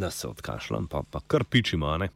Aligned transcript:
da 0.00 0.10
se 0.10 0.28
odkašljam, 0.28 0.86
pa, 0.86 1.02
pa 1.10 1.20
kar 1.26 1.44
pičimo, 1.44 1.96
ne? 1.98 2.08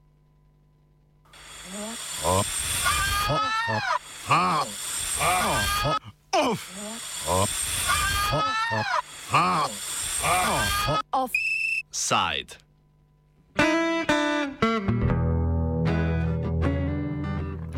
Offside. 11.13 12.57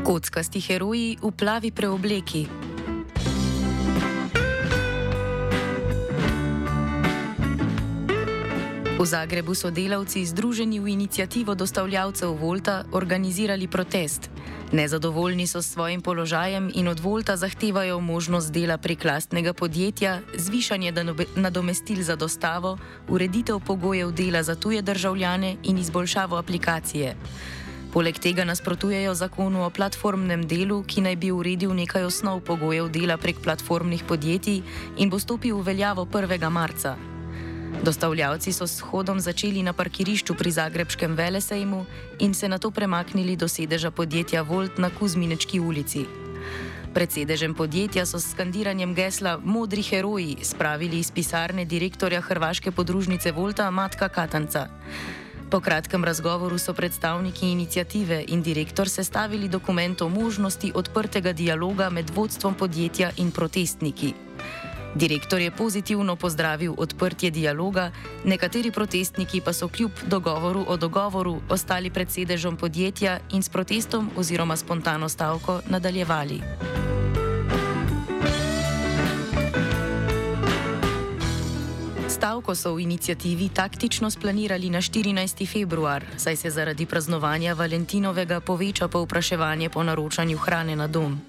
Kockasti 0.04 0.60
heroji 0.60 1.18
v 1.22 1.30
plavi 1.32 1.70
preobleki. 1.70 2.63
V 8.94 9.02
Zagrebu 9.02 9.58
so 9.58 9.74
delavci, 9.74 10.22
združeni 10.22 10.78
v 10.78 10.94
inicijativo 10.94 11.54
dostavljavcev 11.54 12.30
Volta, 12.30 12.84
organizirali 12.92 13.66
protest. 13.66 14.30
Nezadovoljni 14.72 15.46
so 15.46 15.62
s 15.62 15.74
svojim 15.74 16.00
položajem 16.00 16.70
in 16.74 16.88
od 16.88 17.00
Volta 17.00 17.36
zahtevajo 17.36 18.00
možnost 18.00 18.52
dela 18.52 18.78
prek 18.78 19.04
lastnega 19.04 19.52
podjetja, 19.52 20.20
zvišanje 20.38 20.94
nadomestil 21.36 22.02
za 22.02 22.16
dostavo, 22.16 22.78
ureditev 23.08 23.58
pogojev 23.66 24.12
dela 24.12 24.42
za 24.42 24.54
tuje 24.54 24.82
državljane 24.82 25.56
in 25.62 25.78
izboljšavo 25.78 26.36
aplikacije. 26.36 27.16
Poleg 27.92 28.18
tega 28.18 28.44
nasprotujejo 28.44 29.14
zakonu 29.14 29.66
o 29.66 29.70
platformnem 29.70 30.46
delu, 30.46 30.84
ki 30.86 31.00
naj 31.00 31.16
bi 31.16 31.32
uredil 31.32 31.74
nekaj 31.74 32.04
osnov 32.04 32.40
pogojev 32.40 32.88
dela 32.88 33.16
prek 33.16 33.42
platformnih 33.42 34.04
podjetij 34.08 34.62
in 34.96 35.10
bo 35.10 35.18
stopil 35.18 35.58
v 35.58 35.62
veljavo 35.62 36.04
1. 36.04 36.50
marca. 36.50 37.13
Dostavljavci 37.82 38.52
so 38.52 38.66
s 38.66 38.80
hodom 38.80 39.20
začeli 39.20 39.62
na 39.62 39.72
parkirišču 39.72 40.34
pri 40.34 40.50
Zagrebskem 40.50 41.14
velesejmu 41.14 41.86
in 42.18 42.34
se 42.34 42.48
na 42.48 42.58
to 42.58 42.70
premaknili 42.70 43.36
do 43.36 43.48
sedeža 43.48 43.90
podjetja 43.90 44.42
Volt 44.42 44.78
na 44.78 44.90
Kuzminečki 44.90 45.60
ulici. 45.60 46.06
Pred 46.94 47.12
sedežem 47.12 47.54
podjetja 47.54 48.06
so 48.06 48.18
s 48.18 48.30
skandiranjem 48.30 48.94
gesla 48.94 49.38
Modri 49.44 49.82
heroji 49.82 50.36
spravili 50.42 50.98
iz 50.98 51.10
pisarne 51.10 51.64
direktorja 51.64 52.20
Hrvaške 52.20 52.70
podružnice 52.70 53.32
Volta 53.32 53.70
Matka 53.70 54.08
Katanca. 54.08 54.68
Po 55.50 55.60
kratkem 55.60 56.04
razgovoru 56.04 56.58
so 56.58 56.72
predstavniki 56.74 57.50
inicijative 57.50 58.24
in 58.28 58.42
direktor 58.42 58.88
sestavili 58.88 59.48
dokument 59.48 60.02
o 60.02 60.08
možnosti 60.08 60.72
odprtega 60.74 61.32
dialoga 61.32 61.90
med 61.90 62.10
vodstvom 62.10 62.54
podjetja 62.54 63.10
in 63.16 63.30
protestniki. 63.30 64.14
Direktor 64.94 65.40
je 65.40 65.50
pozitivno 65.50 66.16
pozdravil 66.16 66.74
odprtje 66.78 67.30
dialoga, 67.30 67.90
nekateri 68.24 68.70
protestniki 68.70 69.40
pa 69.40 69.52
so 69.52 69.68
kljub 69.68 69.90
dogovoru 70.06 70.64
o 70.68 70.76
dogovoru 70.76 71.40
ostali 71.48 71.90
pred 71.90 72.10
sedežem 72.10 72.56
podjetja 72.56 73.18
in 73.32 73.42
s 73.42 73.48
protestom 73.48 74.10
oziroma 74.16 74.56
spontano 74.56 75.08
stavko 75.08 75.60
nadaljevali. 75.66 76.40
Stavko 82.08 82.54
so 82.54 82.74
v 82.74 82.80
inicijativi 82.80 83.48
taktično 83.48 84.10
splanirali 84.10 84.70
na 84.70 84.78
14. 84.78 85.52
februar, 85.52 86.04
saj 86.16 86.36
se 86.36 86.50
zaradi 86.50 86.86
praznovanja 86.86 87.54
Valentinovega 87.54 88.40
poveča 88.40 88.88
povpraševanje 88.88 89.68
po 89.70 89.82
naročanju 89.82 90.38
hrane 90.38 90.76
na 90.76 90.86
dom. 90.86 91.20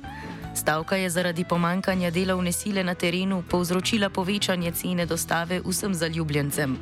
Stavka 0.56 0.96
je 0.96 1.10
zaradi 1.10 1.44
pomankanja 1.44 2.12
delovne 2.12 2.52
sile 2.52 2.84
na 2.84 2.96
terenu 2.96 3.44
povzročila 3.52 4.10
povečanje 4.10 4.72
cene 4.72 5.06
dostave 5.06 5.60
vsem 5.66 5.94
zaljubljencem. 5.94 6.78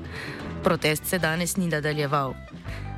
Protest 0.63 1.05
se 1.05 1.19
danes 1.19 1.57
ni 1.57 1.67
nadaljeval. 1.67 2.33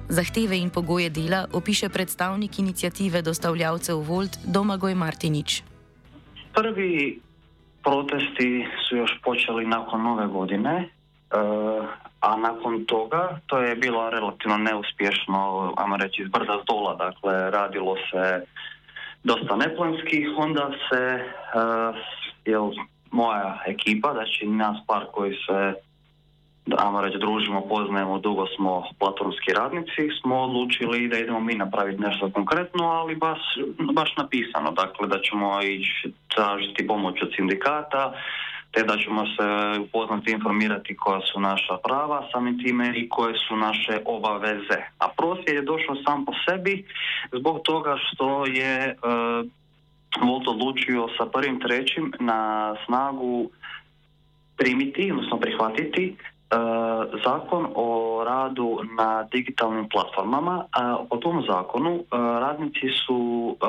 Zahteve 0.10 0.58
in 0.60 0.70
pogoje 0.70 1.10
dela 1.10 1.46
opiše 1.54 1.90
predstavnik 1.90 2.60
inicijative 2.60 3.22
dostavljavcev 3.22 3.98
Volt 3.98 4.38
Domagoj 4.46 4.96
Martinič. 4.96 5.64
Prvi 6.54 7.20
protesti 7.84 8.68
su 8.90 8.96
još 8.96 9.12
počeli 9.24 9.66
nakon 9.66 10.04
nove 10.04 10.28
godine, 10.28 10.90
uh, 11.32 11.86
a 12.20 12.38
nakon 12.38 12.86
toga 12.86 13.40
to 13.48 13.58
je 13.58 13.76
bilo 13.76 14.10
relativno 14.10 14.58
neuspješno, 14.58 15.74
ajmo 15.78 15.98
reći 15.98 16.22
iz 16.22 16.30
brda 16.30 16.60
s 16.64 16.66
dola, 16.68 16.96
dakle 16.96 17.52
radilo 17.52 17.96
se 18.12 18.46
dosta 19.26 19.56
neplanski, 19.56 20.28
onda 20.38 20.70
se 20.90 21.02
uh, 21.16 21.96
jel, 22.46 22.72
moja 23.12 23.60
ekipa, 23.66 24.14
znači 24.14 24.48
nas 24.48 24.78
par 24.88 25.06
koji 25.12 25.34
se 25.48 25.74
ajmo 26.78 27.02
reći, 27.02 27.18
družimo, 27.18 27.68
poznajemo, 27.70 28.20
dugo 28.20 28.46
smo 28.56 28.84
platformski 29.00 29.54
radnici, 29.54 30.10
smo 30.22 30.36
odlučili 30.36 31.08
da 31.08 31.18
idemo 31.18 31.40
mi 31.40 31.56
napraviti 31.56 32.02
nešto 32.02 32.30
konkretno, 32.30 32.84
ali 32.84 33.16
baš, 33.16 33.40
baš 33.94 34.14
napisano, 34.18 34.72
dakle 34.72 35.08
da 35.08 35.20
ćemo 35.22 35.62
ići 35.62 36.14
tražiti 36.36 36.88
pomoć 36.88 37.22
od 37.22 37.30
sindikata, 37.36 38.14
te 38.76 38.84
da 38.84 38.98
ćemo 38.98 39.26
se 39.26 39.80
upoznati 39.80 40.32
i 40.32 40.34
informirati 40.34 40.96
koja 40.96 41.22
su 41.22 41.40
naša 41.40 41.78
prava, 41.84 42.28
samim 42.32 42.60
time 42.64 42.94
i 42.96 43.10
koje 43.10 43.34
su 43.48 43.56
naše 43.56 44.00
obaveze. 44.06 44.80
A 44.98 45.08
prosvjed 45.18 45.56
je 45.56 45.62
došao 45.62 45.96
sam 45.96 46.26
po 46.26 46.32
sebi 46.50 46.86
zbog 47.32 47.62
toga 47.64 47.98
što 47.98 48.46
je 48.46 48.96
uh, 48.96 49.46
Volt 50.22 50.48
odlučio 50.48 51.08
sa 51.18 51.26
prvim 51.26 51.60
trećim 51.60 52.14
na 52.20 52.76
snagu 52.86 53.50
primiti, 54.58 55.12
odnosno 55.12 55.40
prihvatiti 55.40 56.16
E, 56.16 56.35
zakon 57.26 57.68
o 57.76 58.24
radu 58.26 58.80
na 58.98 59.24
digitalnim 59.32 59.90
platformama. 59.90 60.66
A 60.72 60.98
po 61.10 61.18
tom 61.18 61.44
zakonu 61.48 61.96
e, 61.96 62.04
radnici 62.18 62.88
su 63.06 63.18
e, 63.62 63.68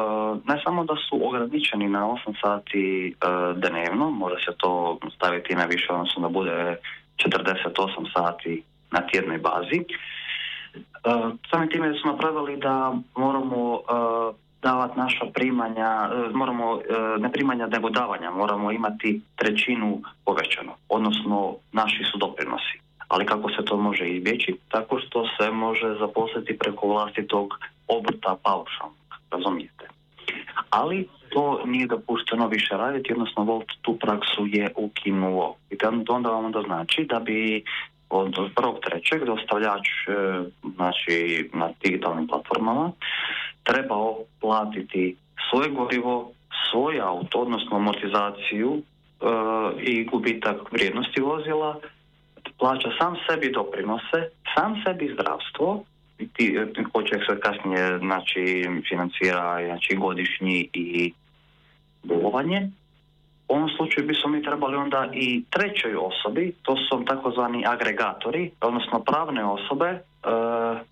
ne 0.52 0.60
samo 0.64 0.84
da 0.84 0.94
su 1.08 1.26
ograničeni 1.28 1.88
na 1.88 2.06
8 2.06 2.34
sati 2.44 3.14
dnevno, 3.56 4.10
može 4.10 4.44
se 4.44 4.52
to 4.56 4.98
staviti 5.16 5.54
na 5.54 5.64
više, 5.64 5.92
odnosno 5.92 6.22
da 6.22 6.28
bude 6.28 6.76
48 7.16 8.12
sati 8.16 8.62
na 8.90 9.00
tjednoj 9.00 9.38
bazi. 9.38 9.84
Samim 11.50 11.68
time 11.70 11.94
su 11.94 12.08
napravili 12.08 12.56
da 12.56 12.94
moramo 13.16 13.80
davati 14.62 14.98
naša 14.98 15.26
primanja, 15.34 16.10
moramo 16.34 16.80
ne 17.18 17.32
primanja 17.32 17.66
nego 17.66 17.90
davanja, 17.90 18.30
moramo 18.30 18.72
imati 18.72 19.20
trećinu 19.36 20.02
povećano, 20.24 20.72
odnosno 20.88 21.54
naši 21.72 22.04
su 22.12 22.18
doprinosi. 22.18 22.80
Ali 23.08 23.26
kako 23.26 23.50
se 23.50 23.64
to 23.64 23.76
može 23.76 24.08
izbjeći? 24.08 24.56
Tako 24.68 24.98
što 24.98 25.24
se 25.26 25.50
može 25.50 25.96
zaposliti 26.00 26.58
preko 26.58 26.88
vlastitog 26.88 27.54
obrta 27.88 28.36
paušalnog, 28.42 28.96
razumijete? 29.30 29.88
Ali 30.70 31.08
to 31.28 31.60
nije 31.64 31.86
dopušteno 31.86 32.48
više 32.48 32.76
raditi, 32.76 33.12
odnosno 33.12 33.44
Volt 33.44 33.66
tu 33.82 33.96
praksu 33.96 34.46
je 34.46 34.72
ukinuo. 34.76 35.54
I 35.70 35.76
to 35.78 36.14
onda 36.14 36.30
vam 36.30 36.44
onda 36.44 36.62
znači 36.66 37.04
da 37.04 37.20
bi 37.20 37.64
od 38.10 38.34
prvog 38.54 38.78
trećeg 38.80 39.24
dostavljač 39.24 39.86
e, 40.08 40.12
znači, 40.74 41.50
na 41.52 41.70
digitalnim 41.82 42.26
platformama 42.26 42.92
trebao 43.66 44.16
platiti 44.40 45.16
svoje 45.50 45.70
gorivo, 45.70 46.32
svoj 46.70 47.00
auto, 47.00 47.38
odnosno 47.38 47.76
amortizaciju 47.76 48.70
e, 48.76 48.82
i 49.82 50.04
gubitak 50.04 50.72
vrijednosti 50.72 51.20
vozila, 51.20 51.80
plaća 52.58 52.88
sam 52.98 53.14
sebi 53.28 53.52
doprinose, 53.52 54.18
sam 54.54 54.82
sebi 54.86 55.14
zdravstvo, 55.14 55.84
ti, 56.32 56.58
poček 56.92 57.20
se 57.28 57.40
kasnije 57.40 57.98
znači, 57.98 58.66
financira 58.88 59.66
znači, 59.66 59.96
godišnji 59.96 60.68
i 60.72 61.12
bolovanje. 62.02 62.70
U 63.48 63.54
ovom 63.54 63.68
slučaju 63.76 64.06
bismo 64.06 64.30
mi 64.30 64.42
trebali 64.42 64.76
onda 64.76 65.08
i 65.12 65.44
trećoj 65.50 65.96
osobi, 65.96 66.52
to 66.62 66.76
su 66.76 67.04
takozvani 67.04 67.64
agregatori, 67.66 68.50
odnosno 68.60 69.00
pravne 69.00 69.44
osobe 69.44 70.00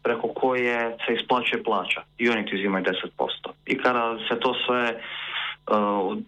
preko 0.03 0.29
koje 0.29 0.97
se 1.07 1.15
isplaćuje 1.15 1.63
plaća 1.63 2.03
i 2.19 2.29
oni 2.31 2.47
ti 2.47 2.57
uzimaju 2.57 2.85
10%. 2.85 3.29
I 3.67 3.79
kada 3.79 4.17
se 4.29 4.41
to 4.41 4.55
sve 4.67 5.01
uh, 5.71 6.19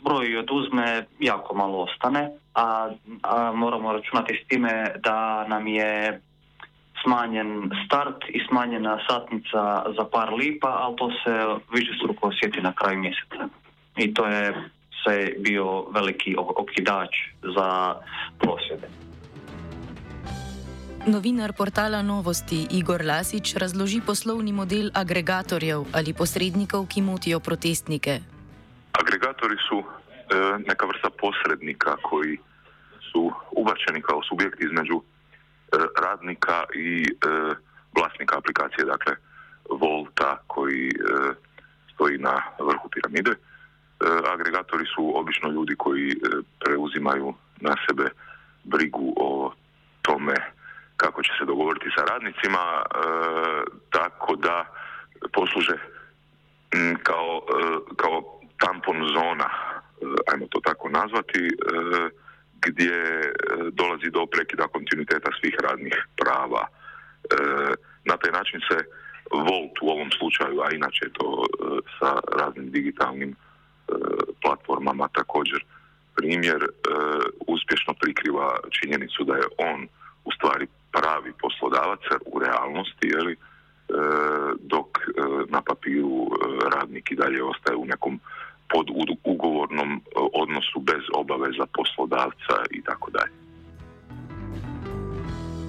zbroj 0.00 0.38
oduzme, 0.38 1.06
jako 1.18 1.54
malo 1.54 1.78
ostane, 1.78 2.30
a, 2.54 2.90
a 3.22 3.52
moramo 3.52 3.92
računati 3.92 4.40
s 4.44 4.48
time 4.48 4.86
da 5.04 5.48
nam 5.48 5.66
je 5.66 6.20
smanjen 7.02 7.70
start 7.86 8.24
i 8.28 8.40
smanjena 8.48 8.98
satnica 9.08 9.84
za 9.96 10.04
par 10.12 10.32
lipa, 10.32 10.68
ali 10.68 10.96
to 10.96 11.10
se 11.10 11.60
više 11.72 11.92
struko 11.98 12.28
osjeti 12.28 12.60
na 12.60 12.72
kraju 12.72 12.98
mjeseca. 12.98 13.48
I 13.96 14.14
to 14.14 14.26
je 14.26 14.54
se 15.04 15.34
bio 15.38 15.84
veliki 15.90 16.36
okidač 16.38 17.16
za 17.42 17.94
prosvjede. 18.38 19.09
Novinar 21.06 21.56
portala 21.56 22.02
Novosti 22.02 22.66
Igor 22.76 23.00
Lasič 23.00 23.54
razloži 23.56 24.00
poslovni 24.06 24.52
model 24.52 24.90
agregatorjev 24.94 25.88
ali 25.96 26.12
posrednikov, 26.12 26.84
ki 26.92 27.00
motijo 27.00 27.40
protestnike. 27.40 28.20
Agregatori 28.92 29.56
su 29.68 29.78
e, 29.80 29.84
neka 30.68 30.86
vrsta 30.86 31.08
posrednika 31.10 31.96
koji 32.02 32.38
su 33.12 33.32
ubačeni 33.50 34.02
kao 34.02 34.20
subjekt 34.28 34.60
između 34.60 35.00
e, 35.00 35.04
radnika 36.02 36.64
i 36.74 37.04
vlasnika 37.96 38.38
aplikacije, 38.38 38.84
dakle 38.84 39.16
Volta 39.70 40.36
koji 40.46 40.90
stoji 41.94 42.18
na 42.18 42.42
vrhu 42.58 42.88
piramide. 42.88 43.30
Agregatori 44.34 44.84
su 44.94 45.12
obično 45.20 45.48
ljudi 45.50 45.74
koji 45.78 46.20
preuzimaju 46.64 47.34
na 47.60 47.76
sebe 47.88 48.10
brigu 48.64 49.14
o 49.16 49.52
tome 50.02 50.34
kako 51.02 51.22
će 51.22 51.32
se 51.38 51.44
dogovoriti 51.44 51.94
sa 51.96 52.02
radnicima, 52.12 52.64
tako 53.90 54.36
da 54.36 54.56
posluže 55.32 55.76
kao, 57.02 57.32
kao 57.96 58.16
tampon 58.62 58.98
zona, 59.16 59.48
ajmo 60.30 60.46
to 60.50 60.60
tako 60.68 60.88
nazvati, 60.88 61.40
gdje 62.66 62.96
dolazi 63.72 64.08
do 64.10 64.26
prekida 64.26 64.68
kontinuiteta 64.74 65.30
svih 65.40 65.54
radnih 65.66 65.96
prava. 66.16 66.62
Na 68.04 68.16
taj 68.16 68.32
način 68.32 68.60
se 68.70 68.78
Volt 69.30 69.74
u 69.82 69.88
ovom 69.90 70.10
slučaju, 70.18 70.60
a 70.60 70.74
inače 70.74 71.04
je 71.04 71.12
to 71.12 71.44
sa 71.98 72.10
raznim 72.40 72.70
digitalnim 72.70 73.36
platformama 74.42 75.08
također 75.08 75.64
primjer, 76.16 76.66
uspješno 77.46 77.94
prikriva 78.00 78.58
činjenicu 78.70 79.24
da 79.24 79.34
je 79.34 79.46
on 79.58 79.88
u 80.24 80.30
stvari 80.32 80.66
pravi 80.92 81.32
poslodavac 81.42 82.00
u 82.26 82.38
realnosti, 82.38 83.08
jeli, 83.08 83.36
dok 84.60 84.88
na 85.48 85.62
papiru 85.62 86.30
radnik 86.74 87.10
i 87.10 87.16
dalje 87.16 87.44
ostaje 87.44 87.76
u 87.76 87.84
nekom 87.84 88.20
pod 88.68 88.86
ugovornom 89.24 90.00
odnosu 90.32 90.80
bez 90.80 91.02
obaveza 91.14 91.66
poslodavca 91.74 92.54
i 92.70 92.82
tako 92.82 93.10
dalje. 93.10 93.32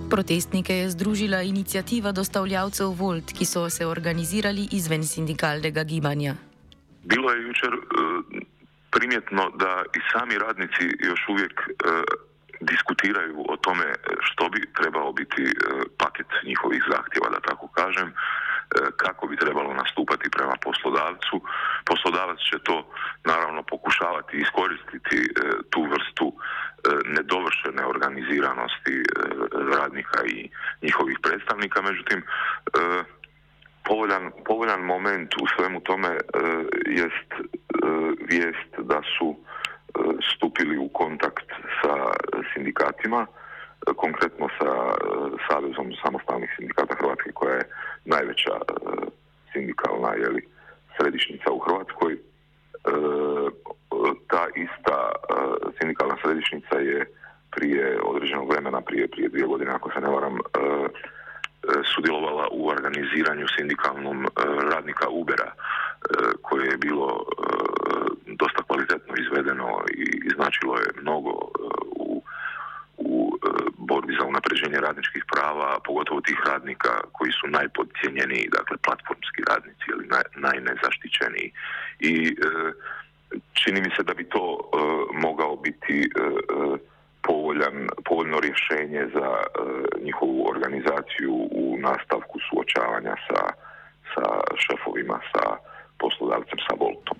Protestnike 0.10 0.74
je 0.74 0.90
združila 0.90 1.42
inicijativa 1.42 2.12
dostavljavcev 2.12 2.88
Volt, 2.88 3.32
ki 3.38 3.46
so 3.46 3.70
se 3.70 3.86
organizirali 3.88 4.68
izven 4.72 5.04
sindikalnega 5.04 5.84
gibanja. 5.84 6.36
Bilo 7.04 7.32
je 7.32 7.44
jučer 7.48 7.72
primjetno 8.92 9.50
da 9.56 9.84
i 9.98 10.00
sami 10.12 10.38
radnici 10.38 10.84
još 11.00 11.22
uvijek 11.30 11.62
diskutiraju 12.62 13.46
o 13.50 13.58
tome 13.58 13.86
što 14.20 14.50
bi 14.50 14.74
trebao 14.74 15.12
biti 15.14 15.44
paket 15.98 16.28
njihovih 16.44 16.84
zahtjeva, 16.92 17.30
da 17.30 17.40
tako 17.40 17.68
kažem, 17.68 18.14
kako 18.98 19.28
bi 19.28 19.38
trebalo 19.38 19.74
nastupati 19.74 20.30
prema 20.30 20.56
poslodavcu. 20.64 21.42
Poslodavac 21.86 22.40
će 22.50 22.60
to 22.60 22.94
naravno 23.26 23.64
pokušavati 23.64 24.38
iskoristiti 24.38 25.34
tu 25.70 25.82
vrstu 25.84 26.34
nedovršene 27.06 27.86
organiziranosti 27.86 29.04
radnika 29.74 30.20
i 30.26 30.50
njihovih 30.82 31.18
predstavnika, 31.24 31.82
međutim 31.82 32.24
povoljan, 33.84 34.32
povoljan 34.46 34.82
moment 34.82 35.34
u 35.42 35.46
svemu 35.56 35.80
tome 35.80 36.18
jest 36.86 37.30
vijest 38.30 38.72
da 38.78 39.02
su 39.18 39.36
stupili 40.36 40.78
u 40.78 40.90
kontakt 40.90 41.48
sa 41.82 41.96
sindikatima, 42.54 43.26
konkretno 43.96 44.48
sa 44.60 44.72
Savezom 45.50 45.94
samostalnih 46.06 46.50
sindikata 46.58 46.96
Hrvatske 47.00 47.32
koja 47.32 47.56
je 47.56 47.70
najveća 48.06 48.56
sindikalna 49.54 50.14
jeli, 50.14 50.48
središnjica 50.98 51.52
u 51.52 51.60
Hrvatskoj. 51.60 52.18
Ta 54.28 54.48
ista 54.56 55.12
sindikalna 55.80 56.16
središnjica 56.24 56.76
je 56.76 57.06
prije 57.52 58.00
određenog 58.04 58.52
vremena, 58.52 58.82
prije, 58.82 59.08
prije 59.08 59.30
dvije 59.30 59.46
godine 59.48 59.72
ako 59.72 59.92
se 59.92 60.00
ne 60.00 60.10
varam, 60.10 60.38
sudjelovala 61.96 62.48
u 62.52 62.68
organiziranju 62.68 63.46
sindikalnom 63.58 64.28
radnika 64.72 65.10
Ubera 65.10 65.52
koje 66.42 66.66
je 66.66 66.78
bilo 66.78 67.24
dosta 68.26 68.64
kvalitetno 68.64 69.14
izvedeno 69.18 69.84
i 69.94 70.30
značilo 70.36 70.76
je 70.78 71.02
mnogo 71.02 71.30
u, 71.96 72.24
u 72.98 73.38
borbi 73.78 74.18
za 74.20 74.26
unapređenje 74.26 74.80
radničkih 74.80 75.24
prava, 75.34 75.80
pogotovo 75.86 76.22
tih 76.22 76.40
radnika 76.62 76.94
koji 77.12 77.32
su 77.32 77.48
najpodcijenjeniji, 77.48 78.50
dakle 78.58 78.78
platformski 78.78 79.42
radnici 79.52 79.86
ili 79.94 80.06
naj, 80.08 80.26
najnezaštićeniji. 80.36 81.52
I 82.00 82.36
čini 83.54 83.82
mi 83.82 83.90
se 83.96 84.04
da 84.04 84.14
bi 84.14 84.24
to 84.24 84.70
mogao 85.14 85.56
biti 85.56 86.10
povoljan, 87.22 87.90
povoljno 88.06 88.40
rješenje 88.40 89.04
za 89.14 89.30
njihovu 90.06 90.50
organizaciju 90.50 91.34
u 91.52 91.78
nastavku 91.80 92.40
suočavanja 92.50 93.16
sa, 93.28 93.42
sa 94.14 94.26
šefovima, 94.64 95.20
sa 95.32 95.44
poslodavcem, 95.98 96.60
sa 96.70 96.76
Voltom. 96.80 97.18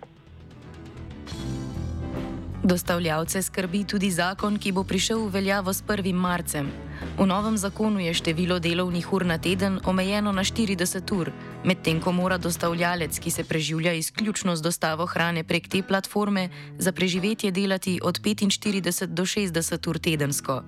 Dostavljavce 2.64 3.42
skrbi 3.42 3.88
tudi 3.88 4.10
zakon, 4.12 4.58
ki 4.60 4.72
bo 4.72 4.84
prišel 4.84 5.20
v 5.26 5.30
veljavo 5.34 5.74
s 5.74 5.84
1. 5.84 6.14
marcem. 6.14 6.91
V 7.18 7.26
novem 7.26 7.58
zakonu 7.58 8.00
je 8.00 8.14
število 8.14 8.60
delovnih 8.60 9.14
ur 9.14 9.26
na 9.26 9.38
teden 9.38 9.80
omejeno 9.86 10.32
na 10.32 10.42
40 10.42 11.14
ur, 11.14 11.32
medtem 11.66 12.02
ko 12.02 12.12
mora 12.12 12.38
dostavljalec, 12.38 13.20
ki 13.20 13.32
se 13.32 13.44
preživlja 13.44 13.94
izključno 13.94 14.56
z 14.56 14.62
dostavo 14.62 15.06
hrane 15.06 15.44
prek 15.44 15.68
te 15.68 15.82
platforme, 15.84 16.50
za 16.78 16.92
preživetje 16.92 17.52
delati 17.52 18.00
od 18.04 18.22
45 18.22 19.06
do 19.06 19.24
60 19.24 19.90
ur 19.90 20.00
tedensko. 20.00 20.64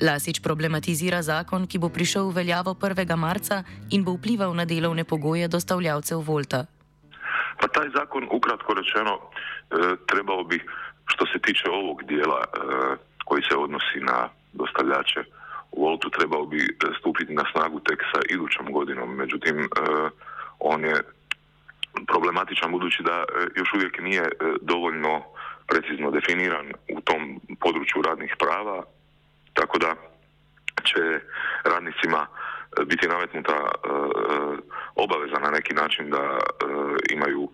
Lasič 0.00 0.40
problematizira 0.40 1.22
zakon, 1.22 1.66
ki 1.66 1.78
bo 1.78 1.88
prišel 1.88 2.28
v 2.30 2.42
veljavo 2.42 2.74
1. 2.74 3.16
marca 3.16 3.62
in 3.90 4.04
bo 4.04 4.16
vplival 4.16 4.54
na 4.54 4.64
delovne 4.64 5.04
pogoje 5.04 5.48
dostavljavcev 5.48 6.18
Volta. 6.20 6.66
Pa 7.60 7.66
taj 7.68 7.88
zakon, 7.96 8.28
ukratko 8.32 8.74
rečeno, 8.74 9.20
trebao 10.06 10.44
bi 10.44 10.60
što 11.06 11.26
se 11.26 11.38
tiče 11.38 11.70
ovog 11.70 12.02
dijela 12.04 12.40
e, 12.44 12.48
koji 13.24 13.42
se 13.42 13.56
odnosi 13.56 14.00
na 14.00 14.28
dostavljače 14.52 15.24
Voltu 15.76 16.10
trebao 16.10 16.46
bi 16.46 16.60
stupiti 17.00 17.34
na 17.34 17.44
snagu 17.52 17.80
tek 17.80 18.02
sa 18.12 18.20
idućom 18.30 18.72
godinom, 18.72 19.16
međutim 19.16 19.60
e, 19.60 19.66
on 20.58 20.84
je 20.84 20.94
problematičan 22.06 22.72
budući 22.72 23.02
da 23.02 23.24
e, 23.24 23.46
još 23.56 23.68
uvijek 23.74 24.00
nije 24.02 24.28
dovoljno 24.60 25.22
precizno 25.66 26.10
definiran 26.10 26.66
u 26.88 27.00
tom 27.00 27.40
području 27.60 28.02
radnih 28.02 28.34
prava, 28.38 28.82
tako 29.54 29.78
da 29.78 29.94
će 30.84 31.20
radnicima 31.64 32.26
biti 32.86 33.08
nametnuta 33.08 33.56
obaveza 34.94 35.38
na 35.38 35.50
neki 35.50 35.74
način 35.74 36.10
da 36.10 36.38
imaju 37.10 37.48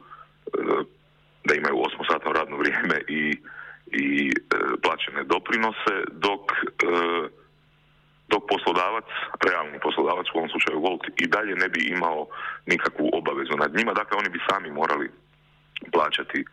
da 1.45 1.55
imaju 1.55 1.83
osmosatno 1.87 2.33
radno 2.33 2.57
vrijeme 2.57 3.01
i, 3.09 3.39
i 3.87 4.31
e, 4.31 4.33
plaćene 4.83 5.25
doprinose, 5.25 5.95
e, 5.95 6.05
dok 6.13 6.41
poslodavac, 8.83 9.05
realni 9.51 9.79
poslodavac 9.81 10.27
u 10.35 10.39
ovom 10.39 10.49
slučaju 10.49 10.81
Volt 10.81 11.05
i 11.17 11.27
dalje 11.27 11.55
ne 11.55 11.69
bi 11.69 11.81
imao 11.97 12.27
nikakvu 12.67 13.11
obavezu 13.13 13.57
nad 13.57 13.75
njima, 13.77 13.93
dakle 13.93 14.19
oni 14.19 14.29
bi 14.29 14.47
sami 14.51 14.71
morali 14.71 15.11
plaćati 15.93 16.41
e, 16.41 16.45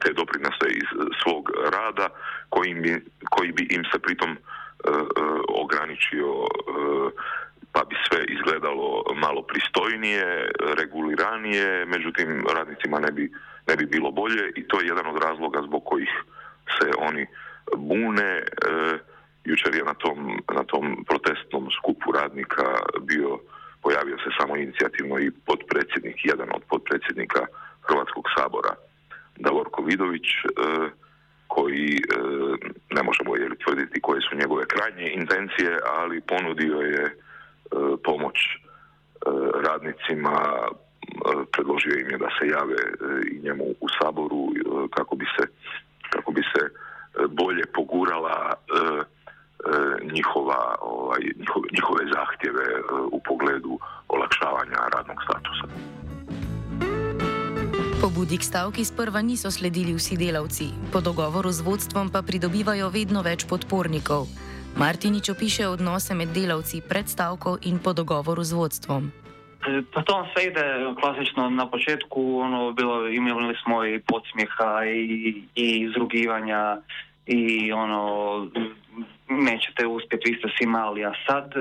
te 0.00 0.12
doprinose 0.12 0.66
iz 0.82 0.88
svog 1.22 1.50
rada 1.72 2.08
koji 2.48 2.74
bi, 2.74 3.04
koji 3.30 3.52
bi 3.52 3.66
im 3.70 3.84
se 3.92 3.98
pritom 3.98 4.30
e, 4.30 4.38
ograničio 5.62 6.28
pa 7.74 7.84
bi 7.84 7.96
sve 8.08 8.24
izgledalo 8.28 9.04
malo 9.14 9.42
pristojnije, 9.42 10.50
reguliranije, 10.80 11.86
međutim 11.86 12.44
radnicima 12.54 13.00
ne 13.00 13.10
bi 13.12 13.32
ne 13.68 13.76
bi 13.76 13.86
bilo 13.86 14.10
bolje 14.10 14.52
i 14.56 14.68
to 14.68 14.80
je 14.80 14.86
jedan 14.86 15.06
od 15.06 15.22
razloga 15.22 15.62
zbog 15.62 15.82
kojih 15.84 16.10
se 16.78 16.90
oni 16.98 17.26
bune. 17.76 18.42
Jučer 19.44 19.74
je 19.74 19.84
na 19.84 19.94
tom, 19.94 20.18
na 20.54 20.64
tom 20.64 21.04
protestnom 21.08 21.70
skupu 21.70 22.12
radnika 22.12 22.66
bio, 23.00 23.38
pojavio 23.82 24.16
se 24.18 24.30
samo 24.38 24.56
inicijativno 24.56 25.18
i 25.18 25.30
potpredsjednik, 25.30 26.16
jedan 26.24 26.48
od 26.54 26.62
potpredsjednika 26.70 27.46
Hrvatskog 27.82 28.24
sabora, 28.36 28.74
Davorko 29.36 29.82
Vidović, 29.82 30.26
e, 30.26 30.48
koji 31.46 31.88
e, 31.96 32.02
ne 32.90 33.02
možemo 33.02 33.36
je 33.36 33.48
tvrditi 33.64 34.00
koje 34.00 34.20
su 34.20 34.36
njegove 34.36 34.64
krajnje 34.66 35.06
intencije, 35.12 35.78
ali 35.98 36.20
ponudio 36.20 36.78
je 36.80 37.04
e, 37.04 37.12
pomoć 38.04 38.36
radnicima 39.64 40.68
predložio 41.52 41.94
im 42.00 42.10
je 42.10 42.18
da 42.18 42.28
se 42.38 42.46
jave 42.46 42.82
i 43.32 43.38
njemu 43.44 43.64
u 43.80 43.86
saboru 43.98 44.48
kako 44.90 45.16
bi 45.16 45.26
se, 45.36 45.46
kako 46.10 46.32
bi 46.32 46.42
se 46.42 46.68
bolje 47.28 47.62
pogurala 47.74 48.54
njihova, 50.12 50.74
ovaj, 50.80 51.20
njihove, 51.38 51.68
njihove 51.72 52.04
zahtjeve 52.14 52.64
u 53.12 53.20
pogledu 53.28 53.78
olakšavanja 54.08 54.78
radnog 54.94 55.18
statusa. 55.24 55.66
Pobudi 58.00 58.38
k 58.38 58.42
stavki 58.42 58.84
sprva 58.84 59.22
niso 59.22 59.50
sledili 59.50 59.94
vsi 59.94 60.16
delavci, 60.16 60.64
po 60.92 61.00
dogovoru 61.00 61.50
z 61.50 61.60
vodstvom 61.60 62.10
pa 62.10 62.22
pridobivajo 62.22 62.88
vedno 62.88 63.22
več 63.22 63.46
podpornikov. 63.48 64.26
Martinič 64.76 65.28
opiše 65.28 65.68
odnose 65.68 66.14
med 66.14 66.28
delavci 66.34 66.80
pred 66.88 67.08
stavko 67.08 67.58
in 67.62 67.78
po 67.78 67.92
dogovoru 67.92 68.42
z 68.44 68.52
vodstvom. 68.52 69.12
Pa 69.94 70.02
to 70.02 70.12
vam 70.14 70.26
sve 70.32 70.44
ide 70.44 70.64
klasično 71.00 71.50
na 71.50 71.70
početku, 71.70 72.38
ono, 72.38 72.72
bilo, 72.72 73.08
imali 73.08 73.54
smo 73.62 73.84
i 73.84 74.00
podsmijeha 74.00 74.84
i, 74.84 75.42
i 75.54 75.66
izrugivanja 75.86 76.78
i 77.26 77.72
ono, 77.72 78.02
nećete 79.28 79.86
uspjeti, 79.86 80.30
vi 80.30 80.38
ste 80.38 80.48
si 80.58 80.66
mali, 80.66 81.04
a 81.04 81.12
sad 81.26 81.52
e, 81.56 81.60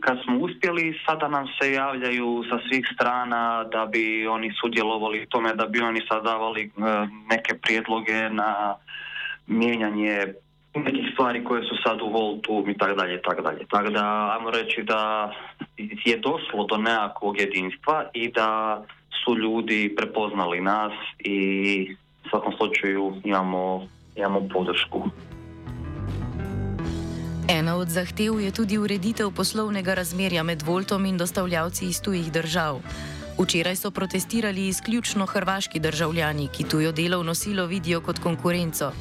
kad 0.00 0.18
smo 0.24 0.38
uspjeli, 0.38 0.98
sada 1.06 1.28
nam 1.28 1.46
se 1.60 1.72
javljaju 1.72 2.44
sa 2.50 2.58
svih 2.68 2.86
strana 2.94 3.64
da 3.64 3.86
bi 3.86 4.26
oni 4.26 4.52
sudjelovali 4.60 5.22
u 5.22 5.26
tome, 5.26 5.54
da 5.54 5.66
bi 5.66 5.80
oni 5.80 6.00
sad 6.08 6.24
davali 6.24 6.62
e, 6.62 6.70
neke 7.30 7.54
prijedloge 7.54 8.30
na 8.30 8.74
mijenjanje 9.46 10.26
nekih 10.74 11.10
stvari 11.12 11.44
koje 11.44 11.62
su 11.62 11.76
sad 11.84 12.02
u 12.02 12.08
Voltu 12.08 12.64
i 12.70 12.78
tako 12.78 12.94
dalje, 12.94 13.22
tako 13.22 13.42
dalje. 13.42 13.66
Tako 13.70 13.90
da, 13.90 14.36
ajmo 14.36 14.50
reći 14.50 14.82
da 14.82 15.32
je 16.04 16.16
došlo 16.16 16.66
do 16.66 16.76
nekakvog 16.76 17.40
jedinstva 17.40 18.04
i 18.12 18.28
da 18.28 18.82
su 19.24 19.38
ljudi 19.38 19.94
prepoznali 19.96 20.60
nas 20.60 20.92
i 21.18 21.96
u 22.24 22.28
svakom 22.28 22.52
slučaju 22.52 23.14
imamo, 23.24 23.86
imamo 24.16 24.48
podršku. 24.52 25.08
Ena 27.48 27.76
od 27.76 27.88
zahtev 27.88 28.40
je 28.40 28.50
tudi 28.50 28.78
ureditev 28.78 29.30
poslovnega 29.36 29.94
razmerja 29.94 30.42
med 30.42 30.62
Voltom 30.62 31.06
in 31.06 31.18
dostavljavci 31.18 31.86
iz 31.86 32.02
tujih 32.02 32.32
držav. 32.32 32.78
Včeraj 33.38 33.76
so 33.76 33.90
protestirali 33.90 34.68
izključno 34.68 35.26
hrvaški 35.26 35.80
državljani, 35.80 36.48
ki 36.48 36.64
tujo 36.64 36.92
delovno 36.92 37.34
silo 37.34 37.66
vidijo 37.66 38.00
kot 38.00 38.18
konkurenco. 38.18 38.92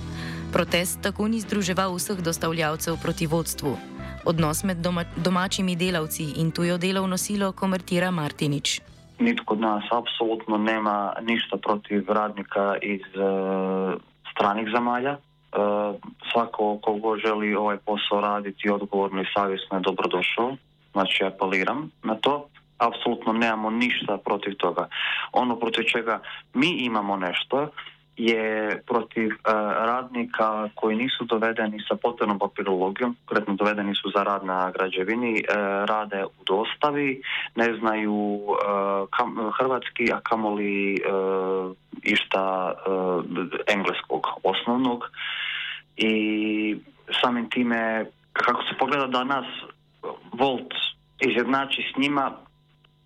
Protest 0.53 1.01
tako 1.01 1.27
ni 1.27 1.39
združeval 1.39 1.95
vseh 1.95 2.19
dostavljavcev 2.19 2.98
proti 3.01 3.27
vodstvu. 3.27 3.77
Odnos 4.25 4.63
med 4.63 4.77
doma, 4.77 5.05
domačimi 5.15 5.75
delavci 5.75 6.24
in 6.38 6.51
tujo 6.51 6.77
delovno 6.77 7.17
silo 7.17 7.51
komentira 7.51 8.12
Martinič. 8.12 8.81
Nitko 9.19 9.53
od 9.53 9.60
nas 9.60 9.83
apsolutno 9.91 10.57
nema 10.57 11.13
ništa 11.21 11.57
protiv 11.57 12.10
radnika 12.10 12.75
iz 12.81 13.01
uh, 13.01 14.01
stranih 14.31 14.67
zemalja. 14.75 15.17
Uh, 15.51 15.96
svako 16.31 16.79
kogo 16.81 17.17
želi 17.17 17.55
ovaj 17.55 17.77
posao 17.77 18.22
raditi 18.22 18.70
odgovorno 18.70 19.22
i 19.22 19.31
savjesno 19.34 19.77
je 19.77 19.81
dobrodošao. 19.81 20.55
Znači 20.91 21.24
apeliram 21.24 21.91
na 22.03 22.15
to. 22.15 22.48
Apsolutno 22.77 23.34
nemamo 23.34 23.70
ništa 23.70 24.17
protiv 24.17 24.55
toga. 24.55 24.88
Ono 25.31 25.55
protiv 25.60 25.84
čega 25.84 26.20
mi 26.53 26.67
imamo 26.67 27.15
nešto 27.15 27.67
je 28.17 28.81
protiv 28.87 29.27
uh, 29.27 29.51
radnika 29.91 30.69
koji 30.75 30.95
nisu 30.95 31.25
dovedeni 31.25 31.77
sa 31.89 31.95
potrebnom 31.95 32.39
papirologijom, 32.39 33.15
konkretno 33.25 33.55
dovedeni 33.55 33.95
su 33.95 34.11
za 34.15 34.23
rad 34.23 34.45
na 34.45 34.71
građevini, 34.71 35.33
uh, 35.33 35.55
rade 35.85 36.25
u 36.25 36.43
dostavi, 36.45 37.21
ne 37.55 37.77
znaju 37.79 38.39
kam, 39.17 39.51
hrvatski, 39.57 40.11
a 40.13 40.19
kamoli 40.19 41.01
išta 42.03 42.73
engleskog 43.67 44.27
osnovnog. 44.43 45.03
I 45.97 46.13
samim 47.21 47.49
time 47.49 48.05
kako 48.33 48.61
se 48.61 48.77
pogleda 48.79 49.07
da 49.07 49.23
nas 49.23 49.45
Volt 50.33 50.73
izjednači 51.19 51.81
s 51.93 51.97
njima 51.97 52.31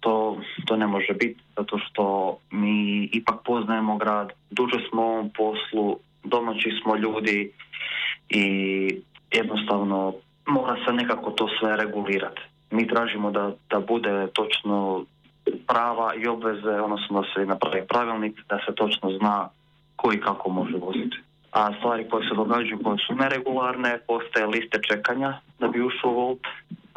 to, 0.05 0.37
to 0.65 0.77
ne 0.77 0.87
može 0.87 1.13
biti 1.13 1.41
zato 1.57 1.77
što 1.77 2.37
mi 2.51 3.03
ipak 3.13 3.35
poznajemo 3.45 3.97
grad, 3.97 4.31
duže 4.51 4.79
smo 4.89 5.01
u 5.01 5.05
ovom 5.05 5.29
poslu, 5.37 5.97
domaći 6.23 6.69
smo 6.81 6.95
ljudi 6.95 7.51
i 8.29 8.45
jednostavno 9.31 10.13
mora 10.45 10.75
se 10.85 10.93
nekako 10.93 11.31
to 11.31 11.47
sve 11.59 11.77
regulirati. 11.77 12.41
Mi 12.71 12.87
tražimo 12.87 13.31
da, 13.31 13.51
da 13.69 13.79
bude 13.79 14.27
točno 14.33 15.05
prava 15.67 16.13
i 16.15 16.27
obveze, 16.27 16.75
odnosno 16.87 17.21
da 17.21 17.27
se 17.33 17.45
napravi 17.45 17.87
pravilnik, 17.87 18.39
da 18.49 18.57
se 18.65 18.75
točno 18.75 19.09
zna 19.17 19.49
koji 19.95 20.19
kako 20.19 20.49
može 20.49 20.77
voziti. 20.77 21.17
A 21.51 21.73
stvari 21.77 22.09
koje 22.09 22.29
se 22.29 22.35
događaju, 22.35 22.83
koje 22.83 22.97
su 23.07 23.15
neregularne, 23.15 23.99
postaje 24.07 24.47
liste 24.47 24.79
čekanja 24.89 25.39
da 25.59 25.67
bi 25.67 25.81
ušao 25.81 26.11
Volt, 26.11 26.45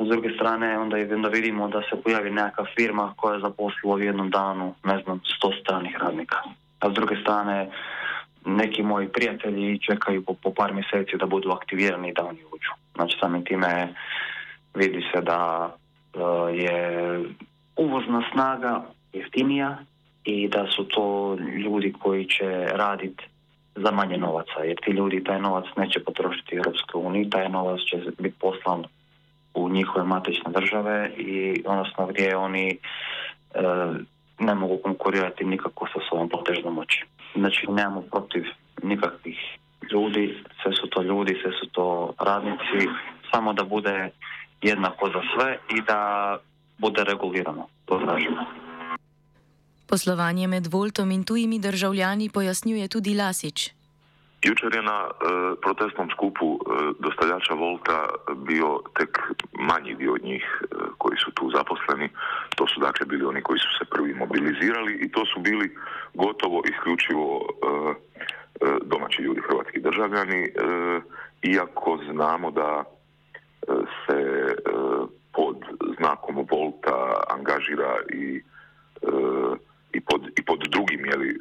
s 0.00 0.08
druge 0.08 0.30
strane 0.34 0.78
onda, 0.78 0.96
onda 1.14 1.28
vidimo 1.28 1.68
da 1.68 1.82
se 1.82 2.02
pojavi 2.02 2.30
neka 2.30 2.64
firma 2.76 3.14
koja 3.16 3.34
je 3.34 3.40
zaposlila 3.40 3.94
u 3.94 3.98
jednom 3.98 4.30
danu, 4.30 4.74
ne 4.84 5.02
znam, 5.02 5.20
sto 5.36 5.52
stranih 5.62 5.96
radnika. 6.00 6.36
A 6.80 6.90
s 6.90 6.94
druge 6.94 7.16
strane 7.16 7.70
neki 8.46 8.82
moji 8.82 9.08
prijatelji 9.08 9.78
čekaju 9.78 10.22
po, 10.22 10.34
po 10.34 10.54
par 10.54 10.74
mjeseci 10.74 11.16
da 11.16 11.26
budu 11.26 11.50
aktivirani 11.50 12.08
i 12.08 12.12
da 12.12 12.24
oni 12.24 12.38
uđu. 12.52 12.72
Znači 12.94 13.16
samim 13.20 13.44
time 13.44 13.94
vidi 14.74 15.04
se 15.12 15.20
da 15.20 15.70
uh, 16.14 16.20
je 16.58 17.20
uvozna 17.76 18.22
snaga 18.32 18.84
jeftinija 19.12 19.78
i 20.24 20.48
da 20.48 20.66
su 20.66 20.84
to 20.84 21.36
ljudi 21.64 21.94
koji 21.98 22.24
će 22.24 22.68
raditi 22.72 23.24
za 23.74 23.90
manje 23.90 24.16
novaca, 24.16 24.60
jer 24.64 24.76
ti 24.84 24.90
ljudi 24.90 25.24
taj 25.24 25.40
novac 25.40 25.64
neće 25.76 26.00
potrošiti 26.00 26.56
u 26.56 26.58
Europskoj 26.58 27.00
uniji, 27.04 27.30
taj 27.30 27.48
novac 27.48 27.80
će 27.80 27.96
biti 28.18 28.36
poslan 28.40 28.84
u 29.54 29.68
njihove 29.68 30.04
matične 30.04 30.52
države 30.52 31.10
i 31.16 31.62
odnosno 31.66 32.06
gdje 32.06 32.36
oni 32.36 32.70
e, 32.70 32.78
ne 34.38 34.54
mogu 34.54 34.78
konkurirati 34.82 35.44
nikako 35.44 35.86
sa 35.86 36.00
svojom 36.08 36.28
platežnom 36.28 36.74
moći. 36.74 37.04
Znači 37.34 37.66
nemamo 37.70 38.00
protiv 38.00 38.44
nikakvih 38.82 39.38
ljudi, 39.92 40.44
sve 40.62 40.72
su 40.72 40.86
to 40.90 41.02
ljudi, 41.02 41.38
sve 41.42 41.52
su 41.52 41.66
to 41.72 42.14
radnici, 42.18 42.88
samo 43.30 43.52
da 43.52 43.64
bude 43.64 44.10
jednako 44.62 45.06
za 45.06 45.20
sve 45.34 45.58
i 45.76 45.82
da 45.82 46.36
bude 46.78 47.04
regulirano. 47.04 47.66
To 47.84 47.98
tražimo. 47.98 48.44
Poslovanje 49.86 50.46
med 50.46 50.66
Voltom 50.66 51.10
in 51.10 51.24
tujimi 51.24 51.58
državljani 51.58 52.30
pojasnjuje 52.30 52.88
tudi 52.88 53.14
Lasič. 53.14 53.77
Jučer 54.42 54.74
je 54.74 54.82
na 54.82 54.98
e, 55.06 55.10
protestnom 55.62 56.10
skupu 56.10 56.48
e, 56.54 56.58
dostavljača 56.98 57.54
Volta 57.54 58.08
bio 58.36 58.80
tek 58.98 59.18
manji 59.52 59.94
dio 59.94 60.14
njih 60.22 60.44
e, 60.62 60.66
koji 60.98 61.16
su 61.24 61.30
tu 61.30 61.50
zaposleni. 61.56 62.08
To 62.56 62.66
su 62.66 62.80
dakle 62.80 63.06
bili 63.06 63.24
oni 63.24 63.42
koji 63.42 63.58
su 63.58 63.68
se 63.78 63.84
prvi 63.90 64.14
mobilizirali 64.14 64.92
i 64.94 65.10
to 65.12 65.26
su 65.26 65.40
bili 65.40 65.76
gotovo 66.14 66.62
isključivo 66.70 67.28
e, 67.40 67.46
e, 68.66 68.78
domaći 68.82 69.22
ljudi, 69.22 69.40
hrvatski 69.40 69.80
državljani, 69.80 70.40
e, 70.44 70.50
iako 71.42 71.98
znamo 72.12 72.50
da 72.50 72.84
se 74.06 74.54
pod 75.32 75.56
znakom 75.98 76.46
Volta 76.50 77.20
angažira 77.28 77.96
i 78.12 78.42
i 79.92 80.00
pod, 80.00 80.22
i 80.36 80.42
pod 80.42 80.60
drugim 80.70 81.06
jeli, 81.06 81.28
e, 81.30 81.36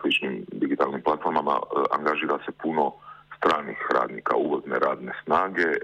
sličnim 0.00 0.44
digitalnim 0.52 1.02
platformama 1.02 1.52
e, 1.52 1.64
angažira 1.90 2.38
se 2.46 2.52
puno 2.62 2.92
stranih 3.36 3.78
radnika, 3.94 4.36
uvozne 4.36 4.78
radne 4.78 5.12
snage. 5.24 5.68
E, 5.72 5.78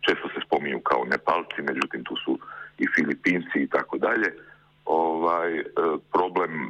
često 0.00 0.28
se 0.28 0.40
spominju 0.46 0.80
kao 0.80 1.04
Nepalci, 1.04 1.62
međutim 1.62 2.04
tu 2.04 2.16
su 2.24 2.38
i 2.78 2.86
Filipinci 2.94 3.58
i 3.58 3.68
tako 3.68 3.98
dalje. 3.98 4.34
Ovaj 4.84 5.62
problem 6.12 6.68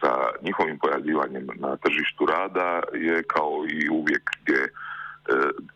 sa 0.00 0.12
njihovim 0.42 0.78
pojavljivanjem 0.78 1.46
na 1.54 1.76
tržištu 1.76 2.26
rada 2.26 2.82
je 2.94 3.22
kao 3.22 3.64
i 3.68 3.88
uvijek 3.88 4.30
gdje 4.42 4.68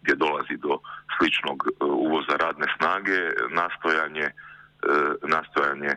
gdje 0.03 0.15
dolazi 0.15 0.57
do 0.57 0.79
sličnog 1.19 1.69
uvoza 1.81 2.37
radne 2.41 2.67
snage, 2.77 3.19
nastojanje 3.51 4.31
nastojanje 5.23 5.97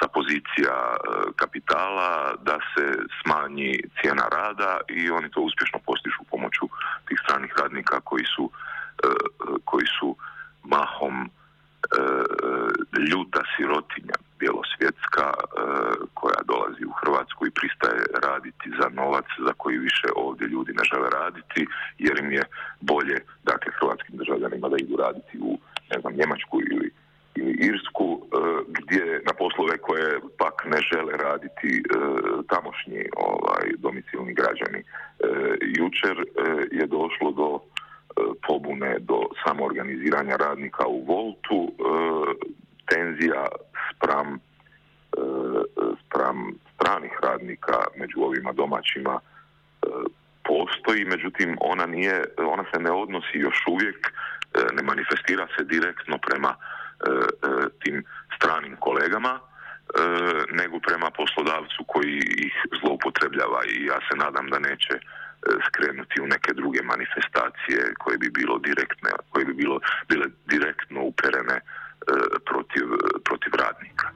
sa 0.00 0.06
pozicija 0.08 0.74
e, 0.92 0.96
kapitala 1.36 2.34
da 2.42 2.58
se 2.74 2.84
smanji 3.22 3.80
cijena 4.00 4.26
rada 4.32 4.80
i 4.88 5.10
oni 5.10 5.30
to 5.30 5.40
uspješno 5.40 5.78
postižu 5.86 6.22
pomoću 6.30 6.66
tih 7.08 7.18
stranih 7.24 7.52
radnika 7.58 8.00
koji 8.00 8.24
su, 8.34 8.50
e, 8.50 9.08
koji 9.64 9.86
su 9.98 10.16
mahom 10.64 11.16
e, 11.24 11.28
ljuta 13.10 13.42
sirotinja 13.56 14.16
bjelosvjetska 14.38 15.26
koja 16.14 16.40
dolazi 16.44 16.84
u 16.84 16.92
Hrvatsku 17.00 17.46
i 17.46 17.54
pristaje 17.58 18.02
raditi 18.26 18.70
za 18.80 18.88
novac 18.88 19.24
za 19.46 19.52
koji 19.56 19.78
više 19.78 20.08
ovdje 20.16 20.46
ljudi 20.48 20.72
ne 20.72 20.84
žele 20.92 21.08
raditi 21.10 21.66
jer 21.98 22.18
im 22.18 22.32
je 22.32 22.44
bolje 22.80 23.18
dakle 23.42 23.72
hrvatskim 23.80 24.16
državljanima 24.16 24.68
da 24.68 24.76
idu 24.80 24.96
raditi 24.96 25.38
u 25.40 25.58
ne 25.90 26.00
znam 26.00 26.12
Njemačku 26.12 26.60
ili 26.70 26.90
ili 27.34 27.52
Irsku 27.52 28.20
e, 28.22 28.36
gdje 28.68 29.22
na 29.26 29.32
poslove 29.38 29.78
koje 29.78 30.20
pak 30.38 30.64
ne 30.64 30.80
žele 30.92 31.12
raditi 31.16 31.70
e, 31.78 31.82
tamošnji 32.48 33.02
ovaj, 33.16 33.64
domicilni 33.78 34.34
građani. 34.34 34.78
E, 34.78 34.84
jučer 35.60 36.24
je 36.70 36.86
došlo 36.86 37.32
do 37.32 37.60
pobune, 38.46 38.96
do 38.98 39.18
samoorganiziranja 40.32 40.36
radnika 40.36 40.86
u 40.86 41.04
Voltu, 41.04 41.72
tenzija 42.86 43.46
spram, 43.94 44.38
spram 46.06 46.52
stranih 46.74 47.12
radnika 47.22 47.78
među 47.96 48.20
ovima 48.20 48.52
domaćima 48.52 49.20
postoji, 50.44 51.04
međutim 51.04 51.56
ona 51.60 51.86
nije, 51.86 52.24
ona 52.38 52.64
se 52.74 52.80
ne 52.80 52.90
odnosi 52.90 53.38
još 53.38 53.64
uvijek 53.68 54.12
ne 54.72 54.82
manifestira 54.82 55.46
se 55.56 55.64
direktno 55.64 56.18
prema 56.18 56.54
tim 57.84 58.04
stranim 58.36 58.76
kolegama, 58.76 59.40
nego 60.52 60.78
prema 60.80 61.10
poslodavcu 61.10 61.84
koji 61.86 62.18
ih 62.36 62.54
zloupotrebljava 62.80 63.60
i 63.68 63.84
ja 63.84 63.98
se 64.10 64.16
nadam 64.16 64.46
da 64.50 64.58
neće 64.58 64.94
skrenuti 65.68 66.20
u 66.20 66.26
neke 66.26 66.52
druge 66.52 66.82
manifestacije 66.82 67.94
koje 67.98 68.18
bi 68.18 68.30
bilo 68.30 68.58
direktne, 68.58 69.10
koje 69.30 69.44
bi 69.44 69.54
bilo, 69.54 69.80
bile 70.08 70.26
direktno 70.46 71.02
uperene 71.02 71.60
protiv, 72.46 72.86
protiv 73.24 73.52
radnika. 73.64 74.06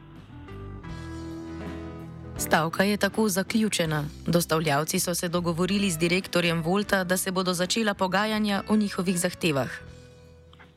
Stavka 2.39 2.83
je 2.83 2.97
tako 2.97 3.29
zaključena. 3.29 4.05
Dostavljavci 4.27 5.01
so 5.01 5.15
se 5.15 5.29
dogovorili 5.29 5.91
z 5.91 5.99
direktorjem 5.99 6.63
Volta, 6.63 7.05
da 7.05 7.17
se 7.17 7.33
bodo 7.33 7.53
začela 7.53 7.95
pogajanja 7.95 8.63
o 8.69 8.77
njihovih 8.77 9.19
zahtevah. 9.19 9.71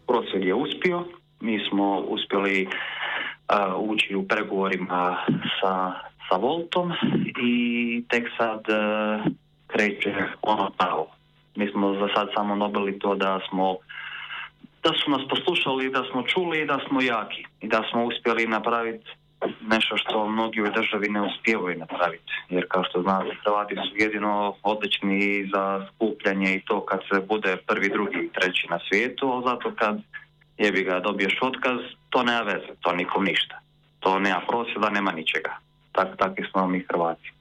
Proces 0.07 0.41
je 0.41 0.53
uspio, 0.53 1.05
mi 1.41 1.59
smo 1.69 1.99
uspjeli 1.99 2.67
uh, 2.67 3.89
ući 3.89 4.15
u 4.15 4.27
pregovorima 4.27 5.25
sa, 5.61 5.93
sa 6.29 6.35
Voltom 6.37 6.91
i 7.43 8.03
tek 8.09 8.23
sad 8.37 8.59
uh, 8.69 9.31
kreće 9.79 10.13
ono 10.41 10.69
pravo. 10.77 11.07
Mi 11.55 11.71
smo 11.71 11.93
za 11.93 12.07
sad 12.15 12.27
samo 12.35 12.67
dobili 12.67 12.99
to 12.99 13.15
da 13.15 13.39
smo 13.49 13.77
da 14.83 14.91
su 14.93 15.11
nas 15.11 15.21
poslušali, 15.29 15.89
da 15.89 16.03
smo 16.11 16.23
čuli 16.23 16.61
i 16.61 16.65
da 16.65 16.79
smo 16.87 17.01
jaki 17.01 17.43
i 17.61 17.67
da 17.67 17.83
smo 17.91 18.05
uspjeli 18.05 18.47
napraviti 18.47 19.09
nešto 19.61 19.97
što 19.97 20.29
mnogi 20.29 20.61
u 20.61 20.71
državi 20.77 21.09
ne 21.09 21.21
uspijevaju 21.21 21.77
napraviti. 21.77 22.33
Jer 22.49 22.65
kao 22.69 22.83
što 22.83 23.01
znate, 23.01 23.35
Hrvati 23.43 23.75
su 23.75 23.95
jedino 23.95 24.55
odlični 24.63 25.49
za 25.53 25.87
skupljanje 25.95 26.55
i 26.55 26.61
to 26.65 26.85
kad 26.85 26.99
se 27.11 27.19
bude 27.27 27.57
prvi, 27.67 27.89
drugi 27.89 28.29
treći 28.33 28.67
na 28.69 28.79
svijetu, 28.89 29.31
ali 29.31 29.43
zato 29.43 29.71
kad 29.75 30.01
jebi 30.57 30.83
ga 30.83 30.99
dobiješ 30.99 31.37
otkaz, 31.41 31.79
to 32.09 32.23
nema 32.23 32.41
veze, 32.41 32.73
to 32.81 32.91
nikom 32.91 33.23
ništa. 33.23 33.59
To 33.99 34.19
nema 34.19 34.41
prosjeda, 34.47 34.89
nema 34.89 35.11
ničega. 35.11 35.57
Tak, 35.91 36.17
takvi 36.17 36.45
smo 36.51 36.67
mi 36.67 36.85
Hrvati. 36.89 37.38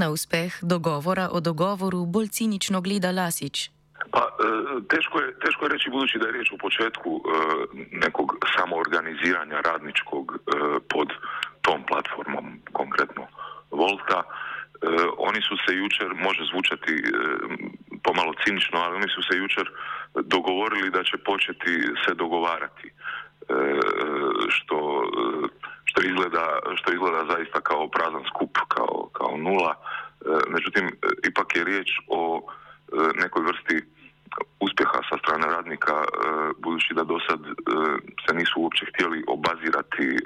Na 0.00 0.10
uspeh 0.10 0.52
dogovora 0.62 1.28
o 1.32 1.40
dogovoru 1.40 2.06
bolj 2.06 2.28
cinično 2.28 2.80
gleda 2.80 3.10
Lasić. 3.12 3.70
Pa, 4.12 4.22
e, 4.26 4.46
teško 4.92 5.20
je, 5.20 5.38
teško 5.44 5.64
je 5.64 5.72
reći 5.74 5.90
budući 5.90 6.18
da 6.18 6.26
je 6.26 6.32
riječ 6.32 6.52
u 6.52 6.58
početku 6.58 7.10
e, 7.16 7.22
nekog 8.04 8.28
samoorganiziranja 8.56 9.58
radničkog 9.60 10.24
e, 10.34 10.38
pod 10.92 11.08
tom 11.62 11.80
platformom, 11.88 12.46
konkretno 12.72 13.26
Volta. 13.70 14.22
Oni 15.18 15.40
su 15.48 15.54
se 15.64 15.72
jučer, 15.76 16.08
može 16.26 16.42
zvučati 16.50 16.94
pomalo 18.02 18.32
cinično, 18.44 18.78
ali 18.80 18.96
oni 18.96 19.08
su 19.14 19.22
se 19.22 19.38
jučer 19.38 19.66
dogovorili 20.14 20.90
da 20.90 21.02
će 21.04 21.16
početi 21.16 21.72
se 22.04 22.14
dogovarati 22.14 22.88
što, 24.48 24.78
što, 25.84 25.98
izgleda, 26.02 26.46
što 26.76 26.92
izgleda 26.92 27.22
zaista 27.32 27.60
kao 27.60 27.88
prazan 27.88 28.24
skup, 28.30 28.58
kao, 28.68 28.83
kao 29.34 29.52
nula. 29.52 29.74
Međutim, 30.48 30.90
ipak 31.28 31.56
je 31.56 31.64
riječ 31.64 31.88
o 32.08 32.42
nekoj 33.22 33.42
vrsti 33.42 33.86
uspjeha 34.60 35.00
sa 35.10 35.18
strane 35.18 35.46
radnika, 35.46 36.04
budući 36.58 36.94
da 36.94 37.04
do 37.04 37.18
sad 37.28 37.40
se 38.26 38.34
nisu 38.34 38.60
uopće 38.60 38.86
htjeli 38.86 39.24
obazirati 39.28 40.18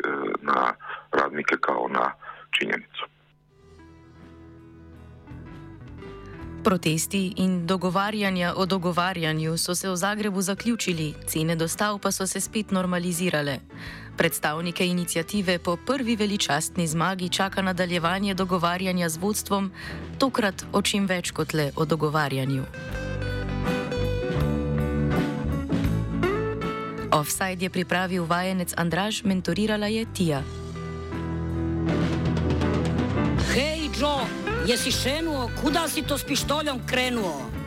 na 0.43 0.73
radnike 1.13 1.57
kao 1.61 1.89
na 1.91 2.13
činjenicu. 2.51 3.05
Protesti 6.65 7.33
in 7.37 7.67
dogovarjanja 7.67 8.53
o 8.57 8.67
dogovarjanju 8.67 9.59
so 9.59 9.75
se 9.75 9.89
v 9.89 9.97
Zagrebu 9.97 10.41
zaključili, 10.41 11.15
cene 11.27 11.57
dostav 11.57 11.99
pa 12.03 12.11
so 12.11 12.27
se 12.27 12.41
spet 12.41 12.71
normalizirale. 12.71 13.59
Predstavnike 14.19 14.87
inicijative 14.87 15.59
po 15.59 15.77
prvi 15.77 16.17
veličastni 16.17 16.87
zmagi 16.87 17.29
čaka 17.29 17.63
nadaljevanje 17.63 18.35
dogovarjanja 18.35 19.09
z 19.09 19.17
vodstvom, 19.17 19.71
tokrat 20.19 20.65
o 20.73 20.83
čim 20.83 21.07
več 21.07 21.31
kot 21.31 21.55
le 21.55 21.71
o 21.77 21.85
dogovarjanju. 21.85 22.65
Offside 27.13 27.65
je 27.65 27.71
pripravil 27.71 28.25
vajenec 28.25 28.75
Andraž, 28.77 29.23
mentorirala 29.23 29.87
je 29.87 30.07
Tija. 30.15 30.43
Hej, 33.55 33.91
Joe, 34.01 34.27
jesi 34.67 34.91
šenuo, 34.91 35.51
kuda 35.63 35.89
si 35.89 36.03
to 36.03 36.19
s 36.19 36.25
pištoljom 36.25 36.83
krenuo? 36.87 37.58